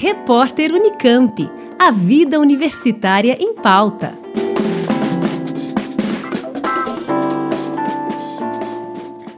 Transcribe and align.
Repórter 0.00 0.72
Unicamp. 0.72 1.50
A 1.76 1.90
vida 1.90 2.38
universitária 2.38 3.36
em 3.40 3.52
pauta. 3.52 4.16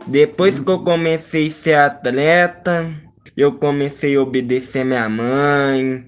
Depois 0.07 0.61
que 0.61 0.71
eu 0.71 0.81
comecei 0.81 1.46
a 1.46 1.51
ser 1.51 1.75
atleta, 1.77 2.95
eu 3.35 3.54
comecei 3.54 4.17
a 4.17 4.21
obedecer 4.21 4.85
minha 4.85 5.09
mãe. 5.09 6.04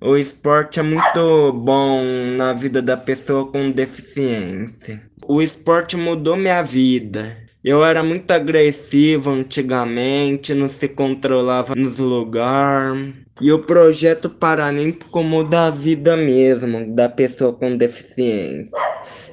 O 0.00 0.16
esporte 0.16 0.80
é 0.80 0.82
muito 0.82 1.52
bom 1.52 2.02
na 2.36 2.52
vida 2.52 2.82
da 2.82 2.96
pessoa 2.96 3.52
com 3.52 3.70
deficiência. 3.70 5.00
O 5.28 5.40
esporte 5.40 5.96
mudou 5.96 6.36
minha 6.36 6.60
vida. 6.60 7.41
Eu 7.64 7.84
era 7.84 8.02
muito 8.02 8.28
agressivo 8.32 9.30
antigamente, 9.30 10.52
não 10.52 10.68
se 10.68 10.88
controlava 10.88 11.76
nos 11.76 11.98
lugares. 11.98 13.14
E 13.40 13.52
o 13.52 13.60
projeto 13.60 14.28
Paralímpico 14.28 15.22
muda 15.22 15.66
a 15.66 15.70
vida 15.70 16.16
mesmo 16.16 16.92
da 16.92 17.08
pessoa 17.08 17.52
com 17.52 17.76
deficiência. 17.76 18.76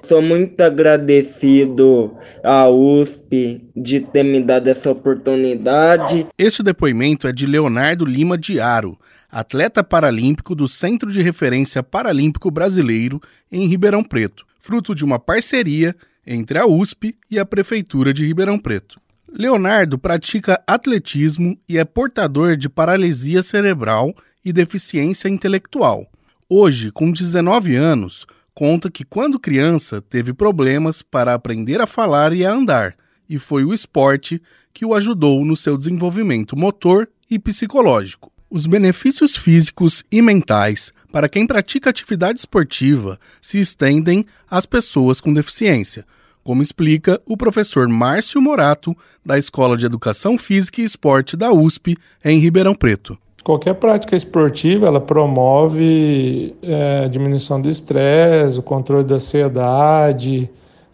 Sou 0.04 0.22
muito 0.22 0.62
agradecido 0.62 2.16
à 2.44 2.70
USP 2.70 3.68
de 3.76 4.02
ter 4.02 4.24
me 4.24 4.40
dado 4.42 4.68
essa 4.68 4.92
oportunidade. 4.92 6.28
Este 6.38 6.62
depoimento 6.62 7.28
é 7.28 7.32
de 7.32 7.48
Leonardo 7.48 8.06
Lima 8.06 8.38
Diaro, 8.38 8.96
atleta 9.32 9.84
paralímpico 9.84 10.54
do 10.54 10.68
Centro 10.68 11.12
de 11.12 11.20
Referência 11.20 11.82
Paralímpico 11.82 12.52
Brasileiro 12.52 13.20
em 13.52 13.66
Ribeirão 13.66 14.04
Preto, 14.04 14.46
fruto 14.60 14.94
de 14.94 15.04
uma 15.04 15.18
parceria 15.18 15.96
entre 16.26 16.58
a 16.58 16.66
USP 16.66 17.16
e 17.30 17.40
a 17.40 17.46
Prefeitura 17.46 18.14
de 18.14 18.26
Ribeirão 18.26 18.58
Preto. 18.58 19.00
Leonardo 19.32 19.98
pratica 19.98 20.62
atletismo 20.66 21.58
e 21.68 21.78
é 21.78 21.86
portador 21.86 22.58
de 22.58 22.68
paralisia 22.68 23.42
cerebral 23.42 24.14
e 24.44 24.52
deficiência 24.52 25.30
intelectual. 25.30 26.08
Hoje, 26.50 26.92
com 26.92 27.12
19 27.12 27.76
anos, 27.76 28.26
conta 28.56 28.90
que 28.90 29.06
quando 29.06 29.40
criança 29.40 30.02
teve 30.02 30.34
problemas 30.34 31.02
para 31.02 31.34
aprender 31.34 31.80
a 31.80 31.88
falar 31.88 32.34
e 32.34 32.44
a 32.44 32.52
andar, 32.52 32.96
e 33.30 33.38
foi 33.38 33.64
o 33.64 33.74
esporte 33.74 34.42
que 34.74 34.86
o 34.86 34.96
ajudou 34.96 35.46
no 35.46 35.56
seu 35.56 35.78
desenvolvimento 35.78 36.58
motor 36.58 37.08
e 37.30 37.38
psicológico. 37.38 38.32
Os 38.52 38.66
benefícios 38.66 39.38
físicos 39.38 40.04
e 40.12 40.24
mentais 40.24 40.92
para 41.12 41.30
quem 41.30 41.46
pratica 41.46 41.92
atividade 41.92 42.40
esportiva 42.40 43.20
se 43.40 43.60
estendem 43.60 44.26
às 44.50 44.66
pessoas 44.66 45.22
com 45.22 45.32
deficiência, 45.32 46.04
como 46.44 46.64
explica 46.64 47.22
o 47.28 47.38
professor 47.38 47.88
Márcio 47.88 48.42
Morato, 48.42 48.98
da 49.24 49.38
Escola 49.38 49.78
de 49.78 49.86
Educação 49.86 50.36
Física 50.36 50.82
e 50.82 50.84
Esporte 50.84 51.38
da 51.38 51.54
USP, 51.54 51.96
em 52.26 52.40
Ribeirão 52.40 52.74
Preto. 52.74 53.16
Qualquer 53.44 53.76
prática 53.76 54.16
esportiva 54.16 54.88
ela 54.88 55.00
promove 55.00 56.56
é, 56.64 57.08
diminuição 57.08 57.62
do 57.62 57.70
estresse, 57.70 58.58
o 58.58 58.64
controle 58.64 59.04
da 59.04 59.16
ansiedade, 59.16 60.50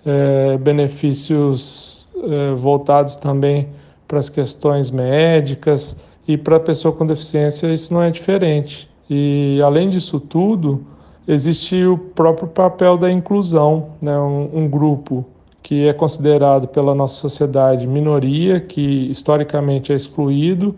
é, 0.05 0.57
benefícios 0.57 2.05
é, 2.21 2.53
voltados 2.53 3.15
também 3.15 3.69
para 4.05 4.19
as 4.19 4.27
questões 4.27 4.91
médicas 4.91 5.95
e 6.27 6.37
para 6.37 6.57
a 6.57 6.59
pessoa 6.59 6.93
com 6.93 7.05
deficiência 7.05 7.67
isso 7.67 7.93
não 7.93 8.01
é 8.01 8.09
diferente. 8.09 8.89
E 9.09 9.59
além 9.63 9.89
disso 9.89 10.19
tudo, 10.19 10.85
existe 11.27 11.85
o 11.85 11.97
próprio 11.97 12.47
papel 12.47 12.97
da 12.97 13.11
inclusão, 13.11 13.89
né? 14.01 14.17
um, 14.17 14.49
um 14.53 14.67
grupo 14.67 15.25
que 15.61 15.87
é 15.87 15.93
considerado 15.93 16.67
pela 16.67 16.93
nossa 16.93 17.15
sociedade 17.15 17.87
minoria, 17.87 18.59
que 18.59 19.09
historicamente 19.09 19.91
é 19.91 19.95
excluído 19.95 20.75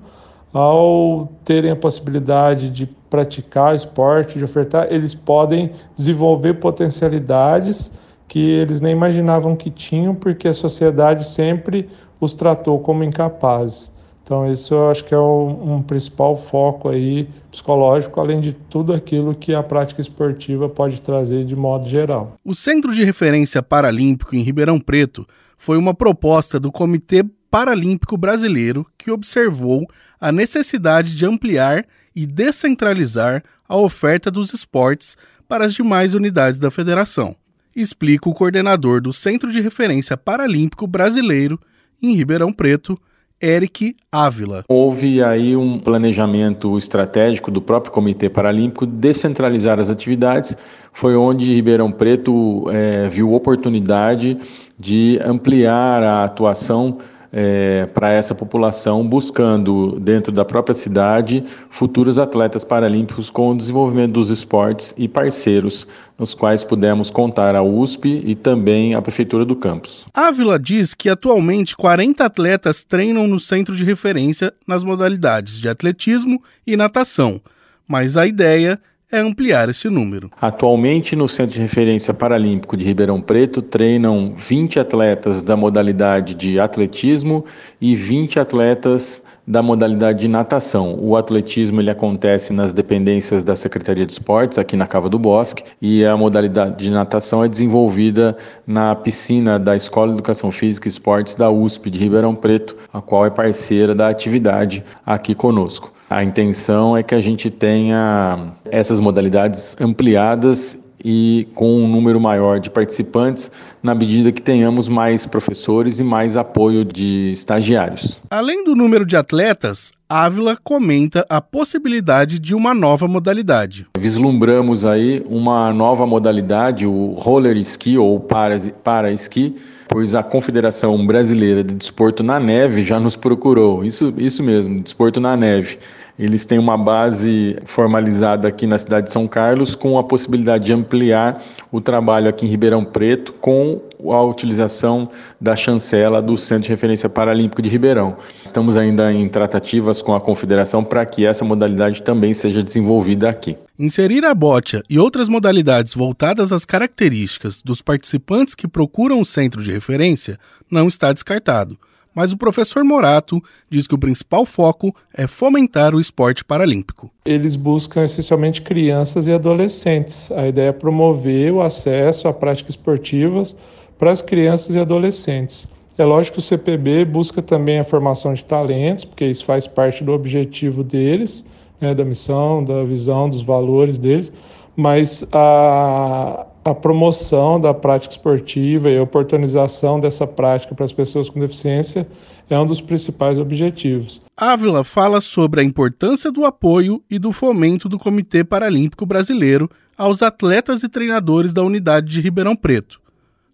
ao 0.54 1.30
terem 1.44 1.72
a 1.72 1.76
possibilidade 1.76 2.70
de 2.70 2.86
praticar 3.10 3.76
esporte, 3.76 4.38
de 4.38 4.46
ofertar, 4.46 4.88
eles 4.90 5.14
podem 5.14 5.72
desenvolver 5.96 6.56
potencialidades 6.56 7.92
que 8.28 8.40
eles 8.40 8.82
nem 8.82 8.92
imaginavam 8.92 9.56
que 9.56 9.70
tinham, 9.70 10.14
porque 10.14 10.48
a 10.48 10.54
sociedade 10.54 11.26
sempre 11.26 11.90
os 12.20 12.34
tratou 12.34 12.80
como 12.80 13.04
incapazes. 13.04 13.94
Então, 14.28 14.52
isso 14.52 14.74
eu 14.74 14.90
acho 14.92 15.06
que 15.06 15.14
é 15.14 15.18
um, 15.18 15.76
um, 15.76 15.82
principal 15.82 16.36
foco 16.36 16.90
aí 16.90 17.30
psicológico, 17.50 18.20
além 18.20 18.42
de 18.42 18.52
tudo 18.52 18.92
aquilo 18.92 19.34
que 19.34 19.56
a 19.56 19.64
prática 19.64 20.02
esportiva 20.02 20.68
pode 20.68 21.00
trazer 21.00 21.46
de 21.46 21.56
modo 21.56 21.88
geral. 21.88 22.36
O 22.44 22.54
Centro 22.54 22.94
de 22.94 23.06
Referência 23.06 23.64
Paralímpico 23.64 24.36
em 24.36 24.42
Ribeirão 24.42 24.82
Preto 24.82 25.26
foi 25.58 25.78
uma 25.78 25.94
proposta 25.94 26.60
do 26.60 26.74
Comitê 26.74 27.24
Paralímpico 27.50 28.18
Brasileiro 28.18 28.86
que 28.98 29.10
observou 29.10 29.88
a 30.20 30.30
necessidade 30.30 31.16
de 31.16 31.26
ampliar 31.26 31.86
e 32.14 32.26
descentralizar 32.26 33.42
a 33.66 33.78
oferta 33.78 34.30
dos 34.30 34.54
esportes 34.54 35.16
para 35.48 35.64
as 35.64 35.74
demais 35.74 36.14
unidades 36.14 36.60
da 36.60 36.70
federação, 36.70 37.34
explica 37.74 38.28
o 38.28 38.34
coordenador 38.34 39.00
do 39.00 39.14
Centro 39.14 39.54
de 39.54 39.62
Referência 39.62 40.18
Paralímpico 40.18 40.86
Brasileiro 40.86 41.58
em 42.02 42.14
Ribeirão 42.14 42.52
Preto, 42.52 43.00
Eric 43.42 43.96
Ávila. 44.12 44.64
Houve 44.68 45.24
aí 45.24 45.56
um 45.56 45.80
planejamento 45.80 46.78
estratégico 46.78 47.52
do 47.52 47.62
próprio 47.62 47.94
Comitê 47.94 48.30
Paralímpico 48.30 48.86
descentralizar 48.86 49.80
as 49.80 49.90
atividades. 49.90 50.56
Foi 50.92 51.16
onde 51.16 51.54
Ribeirão 51.54 51.92
Preto 51.92 52.70
é, 52.72 53.08
viu 53.10 53.34
oportunidade 53.34 54.38
de 54.80 55.20
ampliar 55.24 56.04
a 56.04 56.24
atuação 56.24 56.98
é, 57.40 57.86
para 57.94 58.12
essa 58.12 58.34
população, 58.34 59.08
buscando 59.08 60.00
dentro 60.00 60.32
da 60.32 60.44
própria 60.44 60.74
cidade 60.74 61.44
futuros 61.70 62.18
atletas 62.18 62.64
paralímpicos 62.64 63.30
com 63.30 63.52
o 63.52 63.56
desenvolvimento 63.56 64.14
dos 64.14 64.32
esportes 64.32 64.92
e 64.98 65.08
parceiros, 65.08 65.86
nos 66.18 66.34
quais 66.34 66.64
pudemos 66.64 67.12
contar 67.12 67.56
a 67.56 67.62
USP 67.62 68.24
e 68.26 68.34
também 68.34 68.96
a 68.96 69.02
Prefeitura 69.04 69.46
do 69.46 69.56
campus. 69.56 70.04
Ávila 70.16 70.58
diz 70.58 70.96
que 70.96 71.10
atualmente 71.10 71.78
40 71.78 72.26
atletas 72.26 72.84
treinam 72.84 73.28
no 73.28 73.40
centro 73.40 73.76
de 73.76 73.86
referência 73.86 74.52
nas 74.66 74.84
modalidades 74.84 75.60
de 75.60 75.70
atletismo 75.70 76.42
e 76.66 76.76
natação, 76.76 77.40
mas 77.88 78.18
a 78.18 78.26
ideia 78.26 78.80
é 79.12 79.20
ampliar 79.20 79.70
esse 79.70 79.90
número. 79.90 80.30
Atualmente, 80.40 81.16
no 81.16 81.28
Centro 81.28 81.54
de 81.54 81.62
Referência 81.62 82.14
Paralímpico 82.14 82.76
de 82.76 82.84
Ribeirão 82.84 83.22
Preto, 83.22 83.62
treinam 83.62 84.34
20 84.36 84.80
atletas 84.80 85.42
da 85.42 85.56
modalidade 85.56 86.34
de 86.34 86.60
atletismo 86.60 87.46
e 87.80 87.96
20 87.96 88.40
atletas 88.40 89.24
da 89.48 89.64
modalidade 89.64 90.20
de 90.20 90.28
natação. 90.28 91.00
O 91.00 91.16
atletismo 91.16 91.80
ele 91.80 91.90
acontece 91.90 92.52
nas 92.52 92.74
dependências 92.74 93.46
da 93.46 93.56
Secretaria 93.56 94.06
de 94.06 94.12
Esportes, 94.12 94.58
aqui 94.58 94.76
na 94.76 94.86
Cava 94.86 95.08
do 95.08 95.18
Bosque, 95.18 95.64
e 95.82 96.04
a 96.04 96.18
modalidade 96.18 96.84
de 96.84 96.92
natação 96.92 97.46
é 97.46 97.48
desenvolvida 97.48 98.38
na 98.66 98.94
piscina 98.94 99.58
da 99.58 99.74
Escola 99.74 100.08
de 100.08 100.16
Educação 100.16 100.52
Física 100.52 100.90
e 100.90 100.92
Esportes 100.92 101.36
da 101.36 101.50
USP 101.50 101.90
de 101.90 101.98
Ribeirão 101.98 102.36
Preto, 102.36 102.76
a 102.92 103.02
qual 103.02 103.26
é 103.26 103.30
parceira 103.30 103.96
da 103.96 104.10
atividade 104.10 104.84
aqui 105.06 105.34
conosco. 105.34 105.94
A 106.10 106.24
intenção 106.24 106.96
é 106.96 107.04
que 107.04 107.14
a 107.14 107.20
gente 107.20 107.50
tenha 107.50 108.54
essas 108.72 109.00
modalidades 109.00 109.76
ampliadas 109.80 110.87
e 111.10 111.48
com 111.56 111.78
um 111.78 111.88
número 111.88 112.20
maior 112.20 112.60
de 112.60 112.70
participantes, 112.70 113.50
na 113.82 113.96
medida 113.96 114.30
que 114.30 114.42
tenhamos 114.42 114.90
mais 114.90 115.26
professores 115.26 116.00
e 116.00 116.04
mais 116.04 116.36
apoio 116.36 116.84
de 116.84 117.32
estagiários. 117.32 118.20
Além 118.30 118.66
do 118.66 118.76
número 118.76 119.06
de 119.06 119.16
atletas, 119.16 119.94
Ávila 120.10 120.58
comenta 120.62 121.26
a 121.30 121.40
possibilidade 121.40 122.38
de 122.40 122.54
uma 122.54 122.74
nova 122.74 123.08
modalidade. 123.08 123.88
Vislumbramos 123.98 124.84
aí 124.84 125.24
uma 125.30 125.72
nova 125.72 126.06
modalidade, 126.06 126.86
o 126.86 127.14
roller 127.14 127.56
ski 127.60 127.98
ou 127.98 128.20
para, 128.20 128.60
para 128.84 129.10
esqui, 129.10 129.56
pois 129.88 130.14
a 130.14 130.22
Confederação 130.22 131.08
Brasileira 131.08 131.64
de 131.64 131.74
Desporto 131.74 132.22
na 132.22 132.38
Neve 132.38 132.84
já 132.84 133.00
nos 133.00 133.16
procurou. 133.16 133.86
Isso, 133.86 134.14
isso 134.18 134.44
mesmo, 134.44 134.82
desporto 134.82 135.22
na 135.22 135.38
neve. 135.38 135.80
Eles 136.20 136.48
têm 136.48 136.58
uma 136.58 136.76
base 136.76 137.58
formalizada 137.66 138.48
aqui 138.48 138.66
na 138.66 138.78
cidade 138.80 139.08
de 139.08 139.14
São 139.14 139.28
Carlos, 139.28 139.76
com 139.76 140.00
a 140.00 140.04
possibilidade 140.04 140.66
de 140.66 140.74
ampliar 140.74 141.44
o 141.72 141.80
trabalho 141.80 142.28
aqui 142.28 142.46
em 142.46 142.50
Ribeirão 142.50 142.84
Preto 142.84 143.34
com 143.34 143.82
a 144.12 144.24
utilização 144.24 145.10
da 145.40 145.56
chancela 145.56 146.20
do 146.22 146.36
Centro 146.36 146.64
de 146.64 146.70
Referência 146.70 147.08
Paralímpico 147.08 147.62
de 147.62 147.70
Ribeirão. 147.70 148.18
Estamos 148.44 148.78
ainda 148.78 149.14
em 149.14 149.30
tratativas 149.30 150.02
com 150.02 150.16
a 150.16 150.22
Confederação 150.22 150.84
para 150.84 151.06
que 151.06 151.24
essa 151.24 151.46
modalidade 151.46 152.02
também 152.02 152.34
seja 152.34 152.64
desenvolvida 152.64 153.30
aqui. 153.30 153.56
Inserir 153.78 154.26
a 154.26 154.34
bocha 154.34 154.82
e 154.90 154.98
outras 154.98 155.30
modalidades 155.30 155.94
voltadas 155.94 156.52
às 156.52 156.66
características 156.66 157.62
dos 157.62 157.82
participantes 157.82 158.56
que 158.56 158.68
procuram 158.68 159.22
o 159.22 159.26
centro 159.26 159.62
de 159.62 159.72
referência 159.72 160.40
não 160.72 160.88
está 160.88 161.14
descartado 161.14 161.78
mas 162.18 162.32
o 162.32 162.38
professor 162.38 162.84
Morato 162.84 163.40
diz 163.70 163.86
que 163.86 163.94
o 163.94 163.98
principal 164.00 164.44
foco 164.44 164.92
é 165.14 165.28
fomentar 165.28 165.94
o 165.94 166.02
esporte 166.02 166.44
paralímpico. 166.44 167.12
Eles 167.24 167.56
buscam 167.56 168.04
essencialmente 168.04 168.64
crianças 168.64 169.28
e 169.28 169.32
adolescentes. 169.32 170.32
A 170.32 170.48
ideia 170.48 170.70
é 170.70 170.72
promover 170.72 171.54
o 171.54 171.62
acesso 171.62 172.28
a 172.28 172.34
práticas 172.34 172.72
esportivas 172.72 173.56
para 174.00 174.10
as 174.10 174.20
crianças 174.20 174.74
e 174.74 174.80
adolescentes. 174.80 175.68
É 175.96 176.04
lógico 176.04 176.38
que 176.38 176.40
o 176.40 176.44
CPB 176.44 177.06
busca 177.06 177.40
também 177.40 177.78
a 177.78 177.84
formação 177.84 178.34
de 178.34 178.44
talentos, 178.44 179.06
porque 179.06 179.26
isso 179.28 179.46
faz 179.46 179.68
parte 179.68 180.04
do 180.04 180.12
objetivo 180.12 180.84
deles, 180.84 181.46
né, 181.80 181.94
da 181.94 182.04
missão, 182.04 182.64
da 182.64 182.84
visão, 182.84 183.30
dos 183.30 183.44
valores 183.44 184.00
deles, 184.00 184.32
mas 184.76 185.24
a, 185.32 186.47
a 186.70 186.76
promoção 186.76 187.60
da 187.60 187.74
prática 187.74 188.14
esportiva 188.14 188.90
e 188.90 188.98
a 188.98 189.04
oportunização 189.04 190.00
dessa 190.00 190.28
prática 190.28 190.76
para 190.76 190.86
as 190.86 190.92
pessoas 190.92 191.30
com 191.30 191.40
deficiência 191.40 192.08
é 192.50 192.60
um 192.60 192.66
dos 192.66 192.82
principais 192.82 193.40
objetivos. 193.40 194.22
Ávila 194.36 194.84
fala 194.84 195.22
sobre 195.22 195.62
a 195.62 195.64
importância 195.64 196.32
do 196.32 196.46
apoio 196.46 197.02
e 197.10 197.18
do 197.18 197.32
fomento 197.32 197.88
do 197.88 197.98
Comitê 197.98 198.44
Paralímpico 198.44 199.06
Brasileiro 199.06 199.70
aos 199.98 200.22
atletas 200.22 200.84
e 200.84 200.90
treinadores 200.90 201.54
da 201.54 201.64
unidade 201.64 202.12
de 202.12 202.22
Ribeirão 202.22 202.56
Preto 202.56 203.00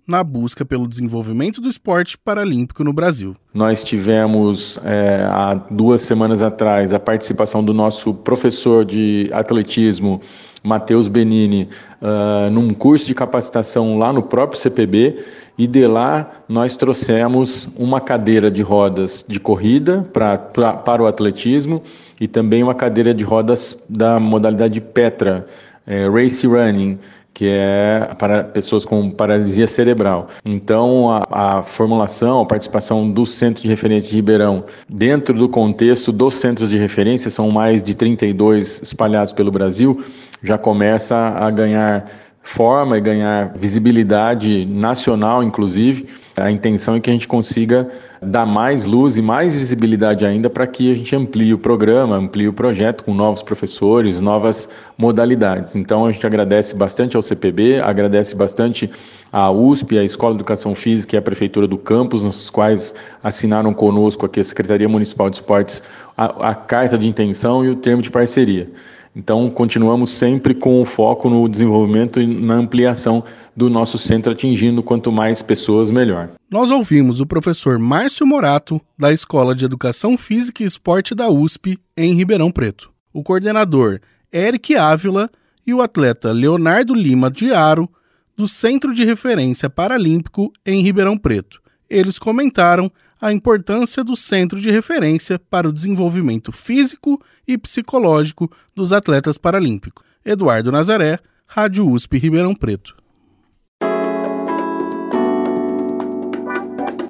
na 0.07 0.23
busca 0.23 0.65
pelo 0.65 0.87
desenvolvimento 0.87 1.61
do 1.61 1.69
esporte 1.69 2.17
paralímpico 2.17 2.83
no 2.83 2.91
Brasil. 2.93 3.35
Nós 3.53 3.83
tivemos 3.83 4.79
é, 4.83 5.25
há 5.29 5.53
duas 5.53 6.01
semanas 6.01 6.41
atrás 6.41 6.93
a 6.93 6.99
participação 6.99 7.63
do 7.63 7.73
nosso 7.73 8.13
professor 8.13 8.83
de 8.83 9.29
atletismo, 9.31 10.21
Matheus 10.63 11.09
Benini, 11.09 11.67
uh, 12.01 12.49
num 12.49 12.69
curso 12.69 13.05
de 13.05 13.13
capacitação 13.13 13.97
lá 13.97 14.13
no 14.13 14.23
próprio 14.23 14.59
CPB, 14.59 15.23
e 15.57 15.67
de 15.67 15.85
lá 15.85 16.31
nós 16.47 16.75
trouxemos 16.75 17.69
uma 17.75 18.01
cadeira 18.01 18.49
de 18.49 18.61
rodas 18.61 19.25
de 19.27 19.39
corrida 19.39 20.07
pra, 20.13 20.37
pra, 20.37 20.73
para 20.73 21.03
o 21.03 21.05
atletismo 21.05 21.83
e 22.19 22.27
também 22.27 22.63
uma 22.63 22.73
cadeira 22.73 23.13
de 23.13 23.23
rodas 23.23 23.83
da 23.89 24.19
modalidade 24.19 24.79
Petra, 24.81 25.45
é, 25.85 26.09
Race 26.09 26.47
Running, 26.47 26.97
que 27.33 27.47
é 27.47 28.09
para 28.17 28.43
pessoas 28.43 28.85
com 28.85 29.09
paralisia 29.09 29.65
cerebral. 29.65 30.27
Então, 30.45 31.09
a, 31.11 31.23
a, 31.31 31.63
formulação, 31.63 32.41
a 32.41 32.45
participação 32.45 33.09
do 33.09 33.25
Centro 33.25 33.63
de 33.63 33.67
Referência 33.67 34.09
de 34.09 34.15
Ribeirão 34.15 34.63
dentro 34.87 35.37
do 35.37 35.49
contexto 35.49 36.11
dos 36.11 36.35
centros 36.35 36.69
de 36.69 36.77
referência, 36.77 37.29
são 37.29 37.49
mais 37.49 37.81
de 37.81 37.95
32 37.95 38.81
espalhados 38.83 39.33
pelo 39.33 39.51
Brasil, 39.51 40.03
já 40.43 40.57
começa 40.57 41.15
a 41.15 41.49
ganhar 41.49 42.05
forma 42.43 42.97
e 42.97 43.01
ganhar 43.01 43.53
visibilidade 43.55 44.65
nacional, 44.65 45.41
inclusive. 45.41 46.09
A 46.35 46.51
intenção 46.51 46.95
é 46.95 46.99
que 46.99 47.09
a 47.09 47.13
gente 47.13 47.27
consiga 47.27 47.89
dar 48.21 48.45
mais 48.45 48.83
luz 48.85 49.17
e 49.17 49.21
mais 49.21 49.57
visibilidade 49.57 50.25
ainda 50.25 50.49
para 50.49 50.67
que 50.67 50.91
a 50.91 50.95
gente 50.95 51.15
amplie 51.15 51.53
o 51.53 51.57
programa, 51.57 52.17
amplie 52.17 52.47
o 52.47 52.53
projeto 52.53 53.05
com 53.05 53.13
novos 53.13 53.41
professores, 53.41 54.19
novas 54.19 54.67
modalidades. 54.97 55.75
Então 55.75 56.05
a 56.05 56.11
gente 56.11 56.25
agradece 56.27 56.75
bastante 56.75 57.15
ao 57.15 57.21
CPB, 57.21 57.79
agradece 57.79 58.35
bastante 58.35 58.91
à 59.31 59.49
USP, 59.49 59.97
à 59.97 60.03
Escola 60.03 60.33
de 60.33 60.37
Educação 60.37 60.75
Física 60.75 61.15
e 61.15 61.19
à 61.19 61.21
Prefeitura 61.21 61.67
do 61.67 61.77
Campus, 61.77 62.23
nos 62.23 62.49
quais 62.49 62.93
assinaram 63.23 63.73
conosco 63.73 64.25
aqui 64.25 64.39
a 64.39 64.43
Secretaria 64.43 64.89
Municipal 64.89 65.29
de 65.29 65.37
Esportes 65.37 65.81
a, 66.17 66.51
a 66.51 66.55
carta 66.55 66.97
de 66.97 67.07
intenção 67.07 67.63
e 67.63 67.69
o 67.69 67.75
termo 67.75 68.01
de 68.01 68.11
parceria. 68.11 68.69
Então, 69.15 69.49
continuamos 69.49 70.09
sempre 70.09 70.55
com 70.55 70.81
o 70.81 70.85
foco 70.85 71.29
no 71.29 71.47
desenvolvimento 71.47 72.19
e 72.19 72.25
na 72.25 72.55
ampliação 72.55 73.23
do 73.55 73.69
nosso 73.69 73.97
centro, 73.97 74.31
atingindo 74.31 74.81
quanto 74.81 75.11
mais 75.11 75.41
pessoas, 75.41 75.91
melhor. 75.91 76.31
Nós 76.49 76.71
ouvimos 76.71 77.19
o 77.19 77.25
professor 77.25 77.77
Márcio 77.77 78.25
Morato, 78.25 78.81
da 78.97 79.13
Escola 79.13 79.53
de 79.53 79.65
Educação 79.65 80.17
Física 80.17 80.63
e 80.63 80.65
Esporte 80.65 81.13
da 81.13 81.29
USP, 81.29 81.77
em 81.95 82.13
Ribeirão 82.13 82.51
Preto, 82.51 82.89
o 83.13 83.21
coordenador 83.21 83.99
Eric 84.33 84.75
Ávila 84.75 85.29
e 85.65 85.73
o 85.73 85.81
atleta 85.81 86.31
Leonardo 86.31 86.95
Lima 86.95 87.29
de 87.29 87.53
Aro, 87.53 87.87
do 88.35 88.47
Centro 88.47 88.95
de 88.95 89.05
Referência 89.05 89.69
Paralímpico 89.69 90.51
em 90.65 90.81
Ribeirão 90.81 91.17
Preto. 91.17 91.61
Eles 91.87 92.17
comentaram 92.17 92.91
a 93.21 93.31
importância 93.31 94.03
do 94.03 94.15
centro 94.15 94.59
de 94.59 94.69
referência 94.69 95.39
para 95.39 95.67
o 95.67 95.73
desenvolvimento 95.73 96.51
físico 96.51 97.21
e 97.47 97.57
psicológico 97.57 98.51
dos 98.75 98.91
atletas 98.91 99.37
paralímpicos. 99.37 100.03
Eduardo 100.25 100.71
Nazaré, 100.71 101.19
Rádio 101.45 101.89
USP 101.89 102.17
Ribeirão 102.17 102.55
Preto. 102.55 102.95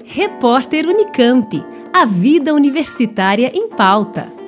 Repórter 0.03 0.85
Unicamp. 0.85 1.63
A 1.91 2.05
vida 2.05 2.53
universitária 2.53 3.51
em 3.53 3.69
pauta. 3.69 4.42